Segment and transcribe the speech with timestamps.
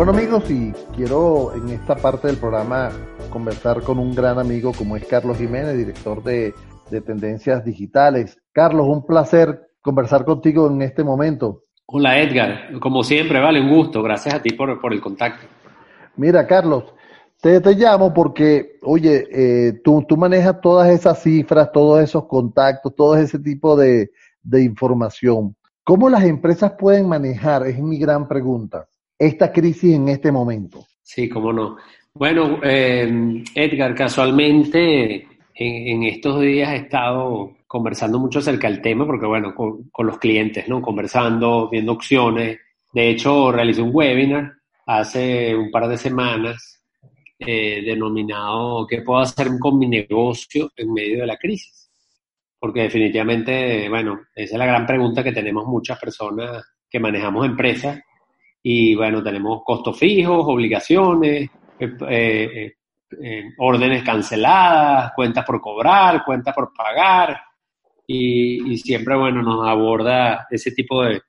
[0.00, 2.88] Bueno amigos, y quiero en esta parte del programa
[3.28, 6.54] conversar con un gran amigo como es Carlos Jiménez, director de,
[7.04, 8.40] Tendencias Digitales.
[8.50, 11.64] Carlos, un placer conversar contigo en este momento.
[11.84, 14.02] Hola Edgar, como siempre, vale, un gusto.
[14.02, 15.46] Gracias a ti por, el contacto.
[16.16, 16.94] Mira, Carlos,
[17.42, 22.96] te, te llamo porque, oye, eh, tú, tú manejas todas esas cifras, todos esos contactos,
[22.96, 24.12] todo ese tipo de,
[24.42, 25.54] de información.
[25.84, 27.66] ¿Cómo las empresas pueden manejar?
[27.66, 28.86] Es mi gran pregunta
[29.20, 30.86] esta crisis en este momento?
[31.02, 31.76] Sí, cómo no.
[32.14, 39.26] Bueno, eh, Edgar, casualmente en, estos días he estado conversando mucho acerca del tema, porque
[39.26, 40.80] bueno, con, los clientes, ¿no?
[40.80, 42.58] Conversando, viendo opciones.
[42.92, 44.54] De hecho, realicé un webinar
[44.86, 46.82] hace un par de semanas
[47.38, 51.90] eh, denominado ¿Qué puedo hacer con mi negocio en medio de la crisis?
[52.58, 58.00] Porque definitivamente, bueno, esa es la gran pregunta que tenemos muchas personas que manejamos empresas
[58.62, 62.72] y bueno, tenemos costos fijos, obligaciones, eh, eh,
[63.22, 67.40] eh, órdenes canceladas, cuentas por cobrar, cuentas por pagar,
[68.06, 71.22] y, siempre, bueno, nos aborda ese tipo de,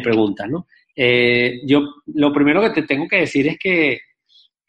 [0.00, 0.66] preguntas, ¿no?
[1.66, 1.80] yo,
[2.14, 3.98] lo primero que te tengo que decir es que,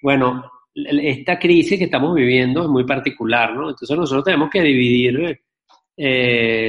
[0.01, 3.69] bueno, esta crisis que estamos viviendo es muy particular, ¿no?
[3.69, 5.39] Entonces nosotros tenemos que dividir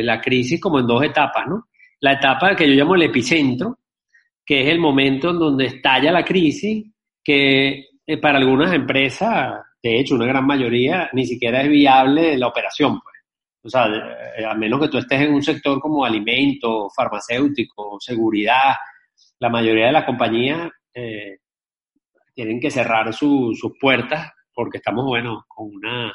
[0.05, 1.69] la crisis como en dos etapas, ¿no?
[2.01, 3.79] La etapa que yo llamo el epicentro,
[4.45, 6.85] que es el momento en donde estalla la crisis,
[7.23, 12.49] que eh, para algunas empresas, de hecho, una gran mayoría, ni siquiera es viable la
[12.49, 13.01] operación.
[13.01, 13.17] Pues.
[13.65, 13.87] O sea,
[14.37, 18.75] eh, a menos que tú estés en un sector como alimentos, farmacéutico, seguridad,
[19.39, 21.39] la mayoría de las compañías eh,
[22.34, 26.12] tienen que cerrar sus puertas porque estamos, bueno, con una,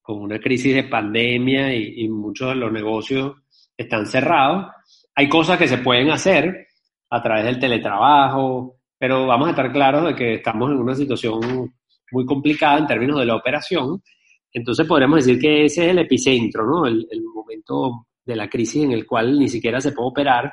[0.00, 3.34] con una crisis de pandemia y muchos de los negocios
[3.76, 4.66] están cerrados.
[5.14, 6.68] Hay cosas que se pueden hacer,
[7.16, 11.74] a través del teletrabajo, pero vamos a estar claros de que estamos en una situación
[12.12, 14.02] muy complicada en términos de la operación.
[14.52, 16.86] Entonces podríamos decir que ese es el epicentro, ¿no?
[16.86, 20.52] El, momento de la crisis en el cual ni siquiera se puede operar,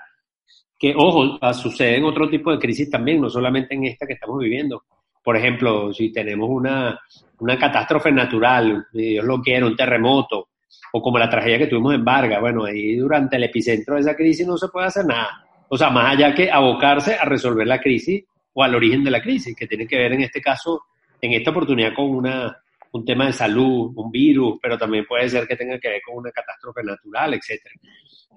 [0.78, 4.38] que, ojo, sucede en otro tipo de crisis también, no solamente en esta que estamos
[4.40, 4.84] viviendo.
[5.24, 7.00] Por ejemplo, si tenemos una,
[7.40, 10.50] una catástrofe natural, Dios lo quiera, un terremoto,
[10.92, 14.16] o como la tragedia que tuvimos en Vargas, bueno, ahí durante el epicentro de esa
[14.16, 15.43] crisis no se puede hacer nada.
[15.74, 18.24] O sea, más allá que abocarse a resolver la crisis
[18.54, 20.84] o al origen de la crisis, que tiene que ver en este caso,
[21.20, 22.56] en esta oportunidad con una,
[22.92, 26.18] un tema de salud, un virus, pero también puede ser que tenga que ver con
[26.18, 27.74] una catástrofe natural, etcétera.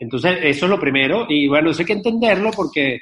[0.01, 3.01] Entonces, eso es lo primero, y bueno, eso hay que entenderlo porque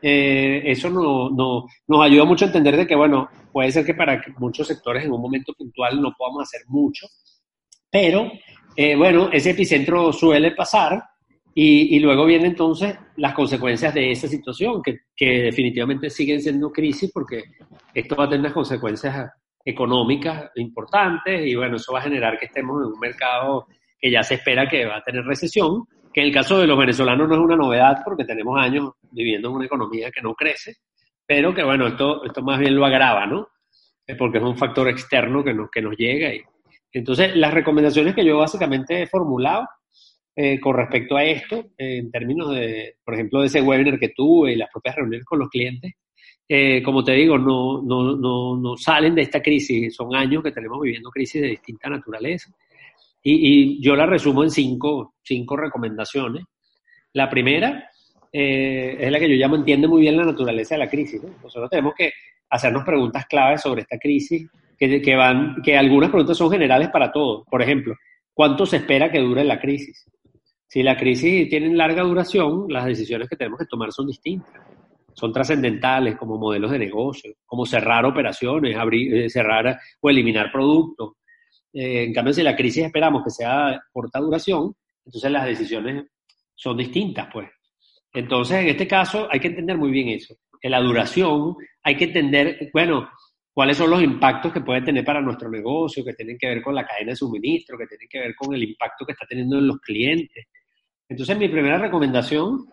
[0.00, 3.92] eh, eso no, no, nos ayuda mucho a entender de que, bueno, puede ser que
[3.92, 7.06] para muchos sectores en un momento puntual no podamos hacer mucho,
[7.90, 8.32] pero,
[8.74, 11.02] eh, bueno, ese epicentro suele pasar
[11.58, 17.10] y, luego vienen entonces las consecuencias de esa situación, que, que, definitivamente siguen siendo crisis
[17.10, 17.44] porque
[17.94, 19.30] esto va a tener unas consecuencias
[19.64, 23.66] económicas importantes y bueno, eso va a generar que estemos en un mercado
[23.98, 26.78] que ya se espera que va a tener recesión, que en el caso de los
[26.78, 30.74] venezolanos no es una novedad porque tenemos años viviendo en una economía que no crece,
[31.26, 33.48] pero que bueno, esto, esto más bien lo agrava, ¿no?
[34.18, 36.34] Porque es un factor externo que nos, que nos llega.
[36.34, 36.42] Y,
[36.92, 39.66] entonces, las recomendaciones que yo básicamente he formulado
[40.38, 44.52] eh, con respecto a esto, en términos de, por ejemplo, de ese webinar que tuve
[44.52, 45.94] y las propias reuniones con los clientes,
[46.46, 50.52] eh, como te digo, no, no, no, no, salen de esta crisis, son años que
[50.52, 52.54] tenemos viviendo crisis de distinta naturaleza.
[53.22, 56.44] Y, yo la resumo en cinco, cinco recomendaciones.
[57.14, 57.90] La primera
[58.30, 61.20] eh, es la que yo llamo entiende muy bien la naturaleza de la crisis.
[61.42, 62.12] Nosotros tenemos que
[62.50, 64.48] hacernos preguntas claves sobre esta crisis,
[64.78, 67.44] que, que, van, que algunas preguntas son generales para todos.
[67.50, 67.96] Por ejemplo,
[68.32, 70.04] ¿cuánto se espera que dure la crisis?
[70.68, 74.62] Si la crisis tiene larga duración, las decisiones que tenemos que tomar son distintas.
[75.14, 81.14] Son trascendentales como modelos de negocio, como cerrar operaciones, abrir, eh, cerrar o eliminar productos.
[81.72, 86.04] Eh, en cambio, si la crisis esperamos que sea corta duración, entonces las decisiones
[86.54, 87.48] son distintas, pues.
[88.12, 90.34] Entonces, en este caso, hay que entender muy bien eso.
[90.60, 93.08] En la duración, hay que entender, bueno,
[93.52, 96.74] cuáles son los impactos que puede tener para nuestro negocio, que tienen que ver con
[96.74, 99.68] la cadena de suministro, que tienen que ver con el impacto que está teniendo en
[99.68, 100.46] los clientes,
[101.08, 102.66] entonces, mi primera recomendación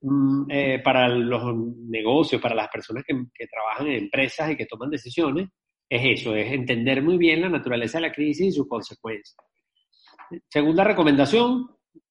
[0.00, 1.54] mm, eh, para los
[1.88, 5.48] negocios, para las personas que, trabajan en empresas y que toman decisiones,
[5.88, 9.36] es eso, es entender muy bien la naturaleza de la crisis y sus consecuencias.
[10.48, 11.66] Segunda recomendación,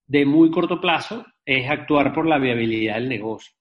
[0.08, 3.54] de muy corto plazo, es actuar por la viabilidad del negocio.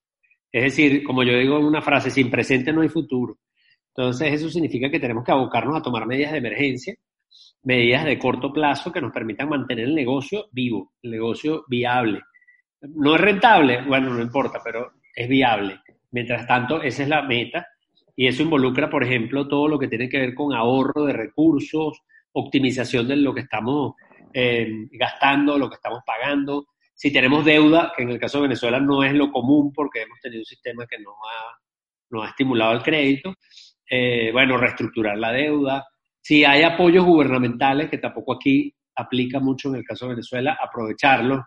[0.50, 3.38] Es decir, como yo digo en una frase, sin presente no hay futuro.
[3.94, 6.94] Entonces, eso significa que tenemos que abocarnos a tomar medidas de emergencia
[7.62, 12.20] medidas de corto plazo que nos permitan mantener el negocio vivo, el negocio viable.
[12.80, 15.80] No es rentable, bueno, no importa, pero es viable.
[16.12, 17.66] Mientras tanto, esa es la meta.
[18.14, 22.02] Y eso involucra, por ejemplo, todo lo que tiene que ver con ahorro de recursos,
[22.32, 23.94] optimización de lo que estamos
[24.32, 26.68] eh, gastando, lo que estamos pagando.
[26.94, 30.20] Si tenemos deuda, que en el caso de Venezuela no es lo común porque hemos
[30.20, 31.58] tenido un sistema que no ha,
[32.10, 33.34] no ha estimulado el crédito,
[33.90, 35.86] eh, bueno, reestructurar la deuda.
[36.26, 41.38] Si hay apoyos gubernamentales, que tampoco aquí aplica mucho en el caso de Venezuela, aprovecharlos.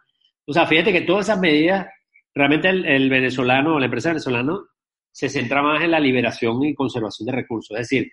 [0.48, 1.86] O sea, fíjate que todas esas medidas,
[2.34, 4.58] realmente el, el venezolano, la empresa venezolana,
[5.12, 7.78] se centra más en la liberación y conservación de recursos.
[7.78, 8.10] Es decir,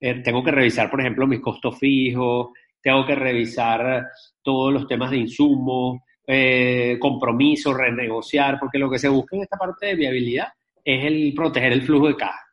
[0.00, 2.48] eh, tengo que revisar, por ejemplo, mis costos fijos,
[2.80, 4.06] tengo que revisar
[4.42, 9.58] todos los temas de insumos, eh, compromisos, renegociar, porque lo que se busca en esta
[9.58, 10.48] parte de viabilidad
[10.82, 12.45] es el proteger el flujo de caja.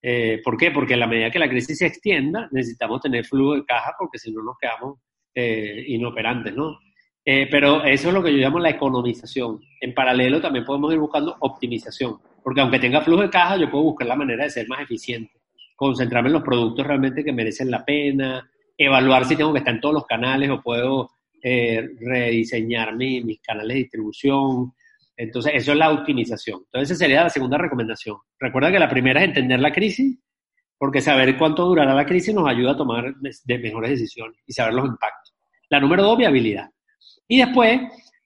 [0.00, 0.70] Eh, ¿Por qué?
[0.70, 4.18] Porque a la medida que la crisis se extienda, necesitamos tener flujo de caja porque
[4.18, 5.00] si no nos quedamos
[5.34, 6.78] eh, inoperantes, ¿no?
[7.24, 9.60] Eh, pero eso es lo que yo llamo la economización.
[9.80, 13.84] En paralelo también podemos ir buscando optimización, porque aunque tenga flujo de caja, yo puedo
[13.84, 15.32] buscar la manera de ser más eficiente,
[15.76, 18.48] concentrarme en los productos realmente que merecen la pena,
[18.78, 21.10] evaluar si tengo que estar en todos los canales o puedo
[21.42, 24.72] eh, rediseñar mis canales de distribución.
[25.18, 26.60] Entonces, eso es la optimización.
[26.66, 28.16] Entonces, esa sería la segunda recomendación.
[28.38, 30.16] Recuerda que la primera es entender la crisis,
[30.78, 34.74] porque saber cuánto durará la crisis nos ayuda a tomar de mejores decisiones y saber
[34.74, 35.34] los impactos.
[35.70, 36.70] La número dos, viabilidad.
[37.26, 37.80] Y después,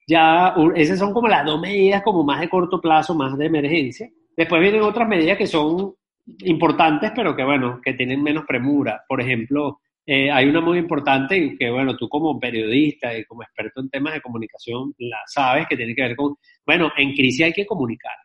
[0.07, 4.07] ya, esas son como las dos medidas como más de corto plazo, más de emergencia.
[4.37, 5.95] Después vienen otras medidas que son
[6.43, 9.03] importantes, pero que, bueno, que tienen menos premura.
[9.09, 13.79] Por ejemplo, eh, hay una muy importante que, bueno, tú como periodista y como experto
[13.79, 16.35] en temas de comunicación la sabes que tiene que ver con,
[16.65, 18.15] bueno, en crisis hay que comunicar.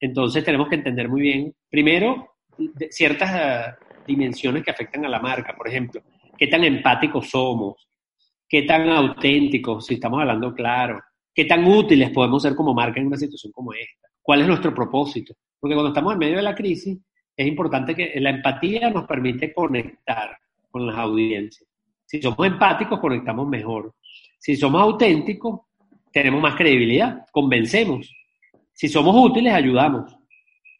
[0.00, 2.34] Entonces tenemos que entender muy bien, primero,
[2.90, 3.74] ciertas eh,
[4.06, 5.54] dimensiones que afectan a la marca.
[5.56, 6.02] Por ejemplo,
[6.36, 7.88] qué tan empáticos somos,
[8.48, 11.00] qué tan auténticos, si estamos hablando claro,
[11.32, 14.74] qué tan útiles podemos ser como marca en una situación como esta, cuál es nuestro
[14.74, 15.34] propósito.
[15.60, 16.98] Porque cuando estamos en medio de la crisis,
[17.36, 20.36] es importante que la empatía nos permite conectar
[20.70, 21.68] con las audiencias.
[22.04, 23.94] Si somos empáticos, conectamos mejor.
[24.38, 25.60] Si somos auténticos,
[26.12, 28.10] tenemos más credibilidad, convencemos.
[28.72, 30.16] Si somos útiles, ayudamos.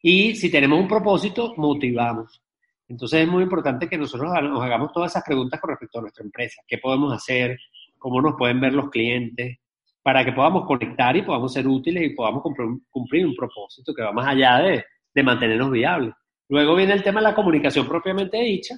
[0.00, 2.42] Y si tenemos un propósito, motivamos.
[2.88, 6.24] Entonces es muy importante que nosotros nos hagamos todas esas preguntas con respecto a nuestra
[6.24, 6.62] empresa.
[6.66, 7.58] ¿Qué podemos hacer?
[7.98, 9.58] ¿Cómo nos pueden ver los clientes?
[10.02, 12.42] Para que podamos conectar y podamos ser útiles y podamos
[12.88, 14.84] cumplir un propósito que va más allá de,
[15.22, 16.14] mantenernos viables.
[16.48, 18.76] Luego viene el tema de la comunicación propiamente dicha,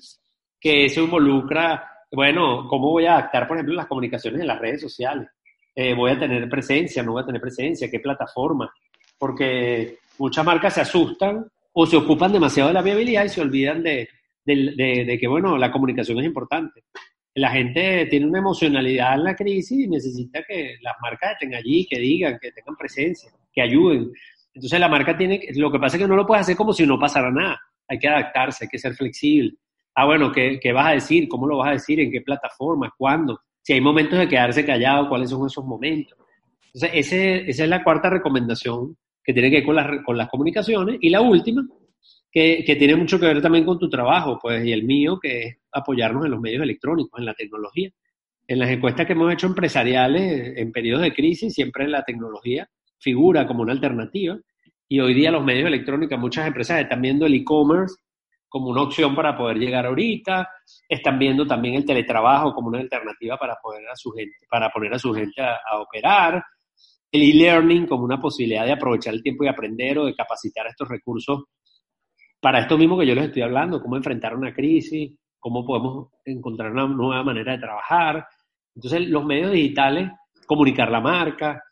[0.61, 4.81] que eso involucra, bueno, cómo voy a adaptar, por ejemplo, las comunicaciones en las redes
[4.81, 5.29] sociales.
[5.75, 8.73] Eh, voy a tener presencia, no voy a tener presencia, qué plataforma,
[9.19, 13.83] porque muchas marcas se asustan o se ocupan demasiado de la viabilidad y se olvidan
[13.83, 14.09] de,
[14.45, 16.85] que, bueno, la comunicación es importante.
[17.35, 21.87] La gente tiene una emocionalidad en la crisis y necesita que las marcas estén allí,
[21.89, 24.11] que digan, que tengan presencia, que ayuden.
[24.53, 26.85] Entonces la marca tiene, lo que pasa es que no lo puedes hacer como si
[26.85, 27.61] no pasara nada.
[27.87, 29.55] Hay que adaptarse, hay que ser flexible.
[29.95, 31.29] Ah, bueno, ¿qué, ¿qué, vas a decir?
[31.29, 32.01] ¿Cómo lo vas a decir?
[32.01, 32.93] ¿En qué plataforma?
[32.97, 33.41] ¿Cuándo?
[33.63, 36.17] Si hay momentos de quedarse callado, ¿cuáles son esos momentos?
[36.73, 40.29] Entonces, ese, esa es la cuarta recomendación que tiene que ver con las, con las
[40.29, 40.99] comunicaciones.
[41.01, 41.67] Y la última,
[42.31, 45.43] que, que, tiene mucho que ver también con tu trabajo, pues, y el mío, que
[45.43, 47.91] es apoyarnos en los medios electrónicos, en la tecnología.
[48.47, 53.47] En las encuestas que hemos hecho empresariales, en periodos de crisis, siempre la tecnología figura
[53.47, 54.39] como una alternativa.
[54.89, 57.97] Y hoy día los medios electrónicos, muchas empresas están viendo el e-commerce
[58.51, 60.47] como una opción para poder llegar ahorita,
[60.87, 64.93] están viendo también el teletrabajo como una alternativa para poner a su gente, para poner
[64.93, 66.45] a su gente a operar,
[67.13, 70.89] el e-learning como una posibilidad de aprovechar el tiempo y aprender o de capacitar estos
[70.89, 71.45] recursos
[72.41, 76.73] para esto mismo que yo les estoy hablando, cómo enfrentar una crisis, cómo podemos encontrar
[76.73, 78.27] una nueva manera de trabajar.
[78.75, 80.11] Entonces, los medios digitales,
[80.47, 81.63] comunicar la marca,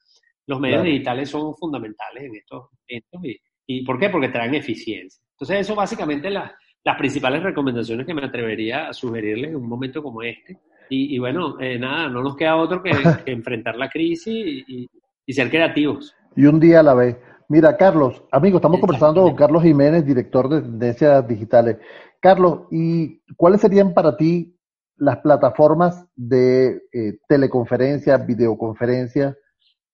[0.47, 3.21] los medios digitales son fundamentales en estos momentos.
[3.25, 4.11] Y, y, ¿Por qué?
[4.11, 5.23] Porque traen eficiencia.
[5.33, 6.53] Entonces, eso básicamente las,
[6.85, 10.59] las principales recomendaciones que me atrevería a sugerirles en un momento como este.
[10.91, 12.91] Y, y bueno, eh, nada, no nos queda otro que,
[13.25, 14.89] que enfrentar la crisis y,
[15.27, 16.15] y ser creativos.
[16.35, 17.17] Y un día a la vez.
[17.49, 21.77] Mira, Carlos, amigo, estamos conversando con Carlos Jiménez, director de Tendencias Digitales.
[22.21, 24.55] Carlos, ¿y cuáles serían para ti
[24.97, 29.37] las plataformas de eh, teleconferencia, videoconferencia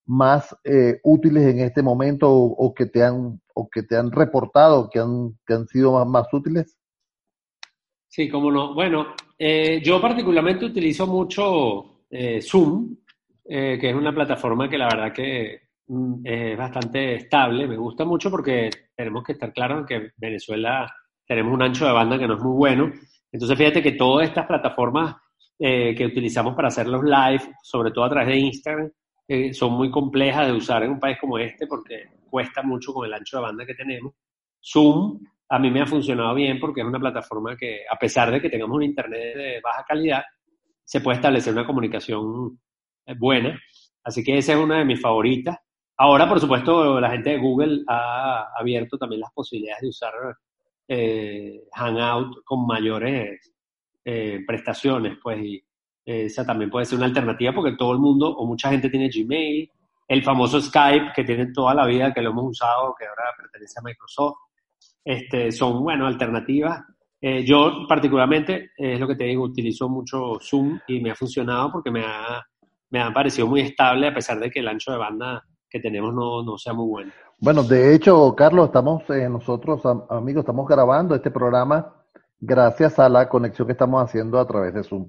[0.07, 4.91] más eh, útiles en este momento o, que te han o que te han reportado
[4.91, 6.77] que han, que han sido más, más útiles?
[8.09, 8.75] Sí, cómo no.
[8.75, 12.03] Bueno, eh, yo particularmente utilizo mucho
[12.43, 12.97] Zoom
[13.47, 17.67] eh, que es una plataforma que la verdad que mm, es bastante estable.
[17.67, 20.91] Me gusta mucho porque tenemos que estar claros en que Venezuela
[21.27, 22.93] tenemos un ancho de banda que no es muy bueno.
[23.33, 25.17] Entonces, fíjate que todas estas plataformas
[25.57, 28.91] que utilizamos para hacer los live, sobre todo a través de Instagram,
[29.27, 33.07] eh, son muy complejas de usar en un país como este porque cuesta mucho con
[33.07, 34.13] el ancho de banda que tenemos.
[34.63, 38.41] Zoom a mí me ha funcionado bien porque es una plataforma que, a pesar de
[38.41, 40.23] que tengamos un internet de baja calidad,
[40.83, 42.61] se puede establecer una comunicación
[43.07, 43.59] eh, buena.
[44.03, 45.59] Así que esa es una de mis favoritas.
[45.97, 50.13] Ahora, por supuesto, la gente de Google ha abierto también las posibilidades de usar
[50.89, 53.53] eh, Hangout con mayores
[54.47, 55.63] prestaciones, pues,
[56.05, 59.71] esa también puede ser una alternativa porque todo el mundo o mucha gente tiene Gmail,
[60.07, 63.79] el famoso Skype que tiene toda la vida, que lo hemos usado, que ahora pertenece
[63.79, 64.37] a Microsoft,
[65.05, 66.83] este, son, bueno, alternativas.
[67.21, 71.73] Eh, yo particularmente, es lo que te digo, utilizo mucho Zoom y me ha funcionado
[71.73, 72.43] porque me ha,
[72.91, 76.15] me ha parecido muy estable a pesar de que el ancho de banda que tenemos
[76.15, 77.13] no, no sea muy bueno.
[77.41, 81.95] Bueno, de hecho, Carlos, estamos eh, nosotros, amigos, estamos grabando este programa
[82.39, 85.09] gracias a la conexión que estamos haciendo a través de Zoom.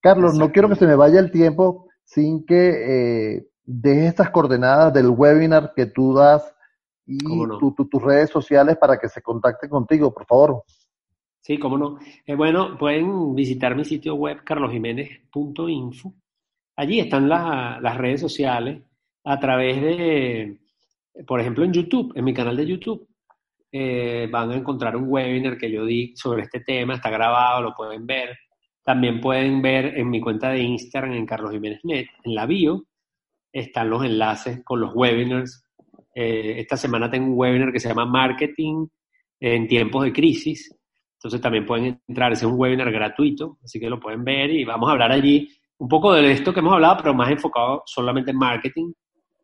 [0.00, 4.92] Carlos, no quiero que se me vaya el tiempo sin que eh, dejes estas coordenadas
[4.92, 6.54] del webinar que tú das
[7.06, 10.64] y tus redes sociales para que se contacten contigo, por favor.
[11.40, 11.98] Sí, cómo no.
[12.26, 16.14] Eh, bueno, pueden visitar mi sitio web carlosjiménez.info.
[16.76, 18.82] Allí están las redes sociales
[19.24, 20.60] a través de,
[21.26, 23.08] por ejemplo, en YouTube, en mi canal de YouTube.
[23.72, 27.74] Eh, van a encontrar un webinar que yo di sobre este tema, está grabado, lo
[27.74, 28.36] pueden ver.
[28.82, 32.86] También pueden ver en mi cuenta de Instagram, en Carlos Jiménez Net, en la bio,
[33.52, 35.64] están los enlaces con los webinars.
[36.14, 38.86] Eh, esta semana tengo un webinar que se llama Marketing
[39.38, 40.74] en tiempos de crisis.
[41.14, 44.88] Entonces también pueden entrar, es un webinar gratuito, así que lo pueden ver y vamos
[44.88, 48.36] a hablar allí un poco de esto que hemos hablado, pero más enfocado solamente en
[48.38, 48.92] marketing.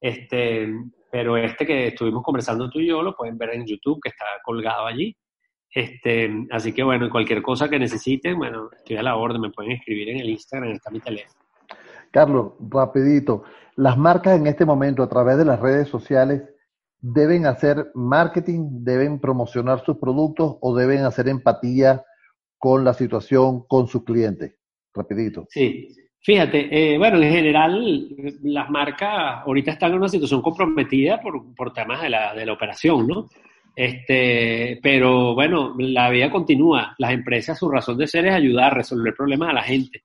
[0.00, 0.68] Este,
[1.10, 4.24] pero este que estuvimos conversando tú y yo lo pueden ver en YouTube, que está
[4.44, 5.16] colgado allí.
[5.70, 9.72] Este, así que bueno, cualquier cosa que necesiten, bueno, estoy a la orden, me pueden
[9.72, 11.40] escribir en el Instagram, está mi teléfono.
[12.10, 13.44] Carlos, rapidito,
[13.76, 16.42] las marcas en este momento a través de las redes sociales
[16.98, 22.02] deben hacer marketing, deben promocionar sus productos o deben hacer empatía
[22.58, 24.56] con la situación, con sus clientes.
[24.94, 25.46] Rapidito.
[25.50, 25.88] Sí,
[26.20, 28.08] fíjate, eh, bueno, en general
[28.42, 32.54] las marcas ahorita están en una situación comprometida por, por temas de la, de la
[32.54, 33.28] operación, ¿no?
[33.76, 36.94] Este, pero bueno, la vida continúa.
[36.96, 40.02] Las empresas, su razón de ser es ayudar a resolver problemas a la gente.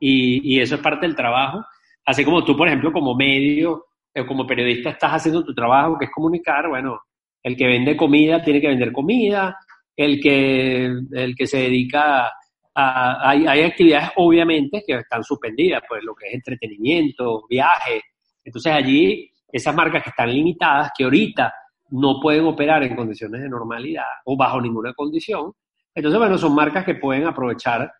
[0.00, 1.64] Y, y eso es parte del trabajo.
[2.04, 6.06] Así como tú, por ejemplo, como medio, eh, como periodista, estás haciendo tu trabajo, que
[6.06, 7.00] es comunicar, bueno,
[7.44, 9.56] el que vende comida tiene que vender comida,
[9.96, 12.28] el que, el que se dedica
[12.74, 13.30] a...
[13.30, 18.02] Hay, hay actividades, obviamente, que están suspendidas, pues lo que es entretenimiento, viaje.
[18.44, 21.52] Entonces allí, esas marcas que están limitadas, que ahorita
[21.92, 25.52] no pueden operar en condiciones de normalidad o bajo ninguna condición.
[25.94, 27.92] Entonces, bueno, son marcas que pueden aprovechar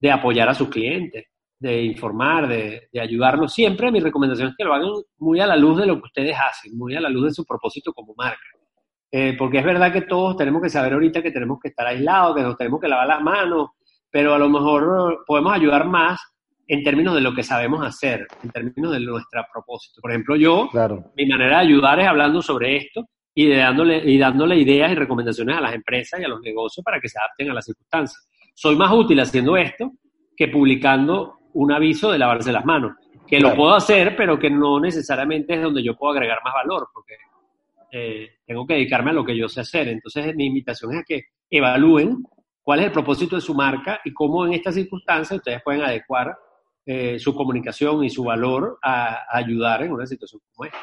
[0.00, 1.26] de apoyar a sus clientes,
[1.58, 3.52] de informar, de, de ayudarlos.
[3.52, 6.36] Siempre mi recomendación es que lo hagan muy a la luz de lo que ustedes
[6.36, 8.40] hacen, muy a la luz de su propósito como marca.
[9.12, 12.34] Eh, porque es verdad que todos tenemos que saber ahorita que tenemos que estar aislados,
[12.34, 13.70] que nos tenemos que lavar las manos,
[14.10, 16.18] pero a lo mejor podemos ayudar más
[16.66, 20.00] en términos de lo que sabemos hacer, en términos de nuestro propósito.
[20.00, 20.68] Por ejemplo, yo,
[21.16, 25.56] mi manera de ayudar es hablando sobre esto y, dándole, y dándole ideas y recomendaciones
[25.56, 28.28] a las empresas y a los negocios para que se adapten a las circunstancias.
[28.54, 29.92] Soy más útil haciendo esto
[30.36, 32.92] que publicando un aviso de lavarse las manos,
[33.26, 36.88] que lo puedo hacer, pero que no necesariamente es donde yo puedo agregar más valor,
[36.92, 37.14] porque
[37.90, 39.88] eh, tengo que dedicarme a lo que yo sé hacer.
[39.88, 42.22] Entonces, mi invitación es a que evalúen
[42.62, 46.36] cuál es el propósito de su marca y cómo en estas circunstancias ustedes pueden adecuar
[46.86, 50.78] eh, su comunicación y su valor a ayudar en una situación como esta.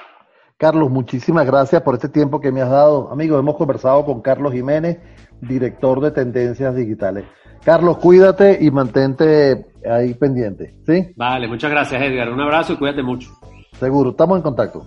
[0.61, 3.11] Carlos, muchísimas gracias por este tiempo que me has dado.
[3.11, 4.99] Amigos, hemos conversado con Carlos Jiménez,
[5.41, 7.25] director de Tendencias Digitales.
[7.65, 11.13] Carlos, cuídate y mantente ahí pendiente, ¿sí?
[11.15, 12.31] Vale, muchas gracias Edgar.
[12.31, 13.31] Un abrazo y cuídate mucho.
[13.79, 14.85] Seguro, estamos en contacto.